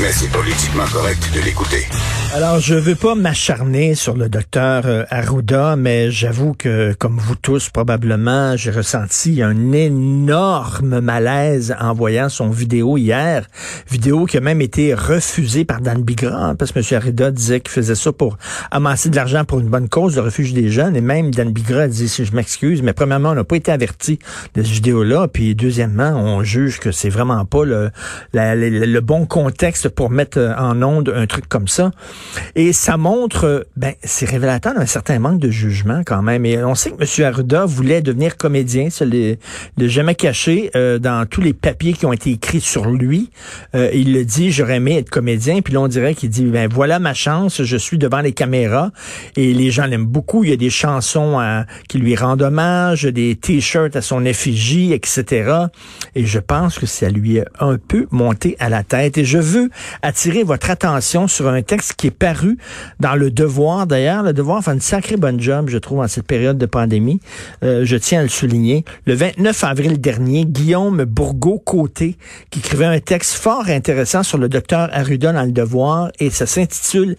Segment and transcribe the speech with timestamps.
[0.00, 1.84] Mais c'est politiquement correct de l'écouter.
[2.32, 7.34] Alors, je veux pas m'acharner sur le docteur euh, Arruda, mais j'avoue que, comme vous
[7.34, 13.46] tous probablement, j'ai ressenti un énorme malaise en voyant son vidéo hier.
[13.90, 16.84] Vidéo qui a même été refusée par Dan Bigra, hein, parce que M.
[16.92, 18.36] Arruda disait qu'il faisait ça pour
[18.70, 20.94] amasser de l'argent pour une bonne cause, le refuge des jeunes.
[20.94, 23.72] Et même Dan Bigra a dit, si je m'excuse, mais premièrement, on n'a pas été
[23.72, 24.20] averti
[24.54, 25.26] de cette vidéo-là.
[25.26, 27.90] Puis deuxièmement, on juge que c'est vraiment pas le,
[28.32, 31.90] le bon contexte pour mettre en onde un truc comme ça.
[32.54, 36.46] Et ça montre, ben, c'est révélateur d'un certain manque de jugement quand même.
[36.46, 37.26] Et on sait que M.
[37.26, 39.34] Arruda voulait devenir comédien, ça l'a
[39.78, 43.30] jamais caché euh, dans tous les papiers qui ont été écrits sur lui.
[43.74, 45.60] Euh, il le dit, j'aurais aimé être comédien.
[45.60, 48.90] Puis là, on dirait qu'il dit, ben voilà ma chance, je suis devant les caméras
[49.36, 50.44] et les gens l'aiment beaucoup.
[50.44, 54.92] Il y a des chansons euh, qui lui rendent hommage, des t-shirts à son effigie,
[54.92, 55.52] etc.
[56.14, 59.18] Et je pense que ça lui a un peu monté à la tête.
[59.18, 59.70] Et je veux
[60.02, 62.58] attirer votre attention sur un texte qui est paru
[63.00, 63.86] dans Le Devoir.
[63.86, 67.20] D'ailleurs, Le Devoir fait une sacrée bonne job, je trouve, en cette période de pandémie.
[67.62, 68.84] Euh, je tiens à le souligner.
[69.06, 72.16] Le 29 avril dernier, Guillaume Bourgault-Côté,
[72.50, 76.46] qui écrivait un texte fort intéressant sur le docteur Arruda dans Le Devoir, et ça
[76.46, 77.16] s'intitule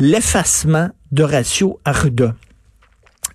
[0.00, 2.34] L'effacement d'Horatio Arruda.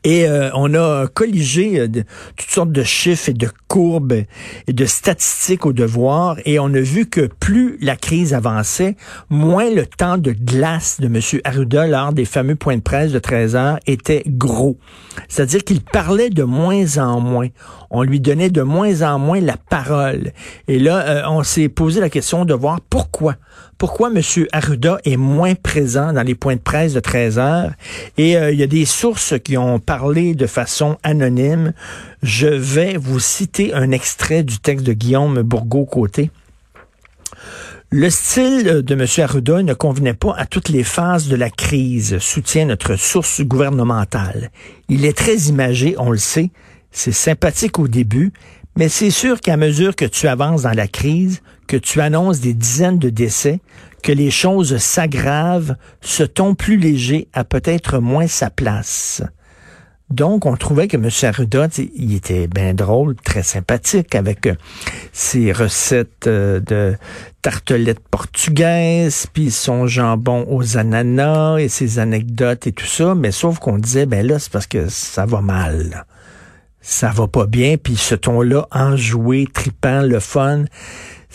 [0.03, 4.13] Et euh, on a colligé euh, toutes sortes de chiffres et de courbes
[4.67, 8.95] et de statistiques au devoir et on a vu que plus la crise avançait,
[9.29, 11.19] moins le temps de glace de M.
[11.43, 14.77] Arruda lors des fameux points de presse de 13 heures était gros.
[15.29, 17.47] C'est-à-dire qu'il parlait de moins en moins.
[17.89, 20.31] On lui donnait de moins en moins la parole.
[20.67, 23.35] Et là, euh, on s'est posé la question de voir pourquoi.
[23.77, 24.21] Pourquoi M.
[24.51, 27.71] Arruda est moins présent dans les points de presse de 13 heures?
[28.17, 31.73] Et il y a des sources qui ont parler de façon anonyme.
[32.21, 36.31] Je vais vous citer un extrait du texte de Guillaume Bourgault-Côté.
[37.95, 39.05] Le style de M.
[39.23, 44.49] Arruda ne convenait pas à toutes les phases de la crise, soutient notre source gouvernementale.
[44.89, 46.49] Il est très imagé, on le sait,
[46.89, 48.33] c'est sympathique au début,
[48.75, 52.53] mais c'est sûr qu'à mesure que tu avances dans la crise, que tu annonces des
[52.53, 53.59] dizaines de décès,
[54.03, 59.23] que les choses s'aggravent, ce ton plus léger a peut-être moins sa place.
[60.09, 61.09] Donc, on trouvait que M.
[61.23, 64.53] Arruda, il était bien drôle, très sympathique avec euh,
[65.11, 66.95] ses recettes euh, de
[67.41, 73.15] tartelettes portugaises, puis son jambon aux ananas et ses anecdotes et tout ça.
[73.15, 76.05] Mais sauf qu'on disait, ben là, c'est parce que ça va mal.
[76.79, 80.65] Ça va pas bien, puis ce ton-là, enjoué, tripant, le fun,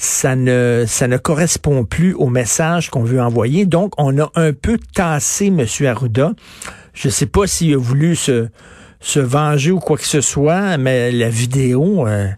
[0.00, 3.66] ça ne, ça ne correspond plus au message qu'on veut envoyer.
[3.66, 5.66] Donc, on a un peu tassé M.
[5.86, 6.34] Arruda.
[6.94, 8.46] Je sais pas s'il a voulu se,
[9.00, 12.28] se venger ou quoi que ce soit, mais la vidéo, euh,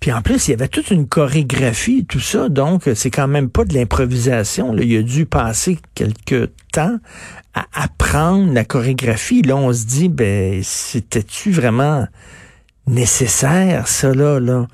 [0.00, 3.50] puis en plus, il y avait toute une chorégraphie, tout ça, donc c'est quand même
[3.50, 4.76] pas de l'improvisation.
[4.76, 6.98] Il a dû passer quelques temps
[7.54, 9.42] à apprendre la chorégraphie.
[9.42, 12.08] Là, on se dit, ben, c'était-tu vraiment
[12.86, 14.66] nécessaire, ça, là, là?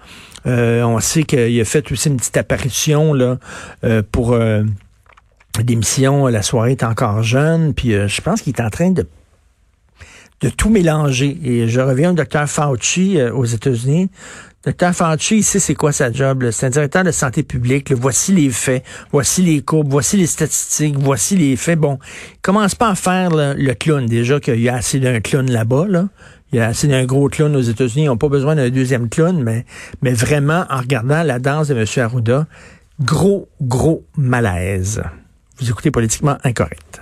[0.47, 3.39] Euh, on sait qu'il a fait aussi une petite apparition là
[3.85, 4.37] euh, pour
[5.65, 9.07] l'émission La soirée est encore jeune, puis je pense qu'il est en train de
[10.43, 11.39] de tout mélanger.
[11.43, 14.11] Et je reviens au docteur Fauci euh, aux États-Unis.
[14.65, 16.51] Docteur Fauci, ici, c'est quoi sa job?
[16.51, 17.93] C'est un directeur de santé publique.
[17.93, 21.79] voici les faits, voici les courbes, voici les statistiques, voici les faits.
[21.79, 21.99] Bon,
[22.43, 24.07] commence pas à faire le clown.
[24.07, 25.87] Déjà qu'il y a assez d'un clown là-bas.
[25.89, 26.09] Là.
[26.53, 28.05] Il y gros clown aux États-Unis.
[28.05, 29.65] Ils n'ont pas besoin d'un deuxième clown, mais,
[30.03, 31.87] mais vraiment, en regardant la danse de M.
[31.97, 32.47] Arruda,
[33.01, 35.03] gros, gros malaise.
[35.59, 37.01] Vous écoutez politiquement incorrect.